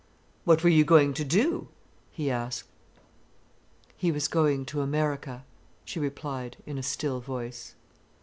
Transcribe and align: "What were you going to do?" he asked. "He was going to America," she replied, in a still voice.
"What 0.45 0.63
were 0.63 0.69
you 0.71 0.83
going 0.83 1.13
to 1.13 1.23
do?" 1.23 1.67
he 2.11 2.31
asked. 2.31 2.67
"He 3.95 4.11
was 4.11 4.27
going 4.27 4.65
to 4.65 4.81
America," 4.81 5.45
she 5.85 5.99
replied, 5.99 6.57
in 6.65 6.79
a 6.79 6.81
still 6.81 7.19
voice. 7.19 7.75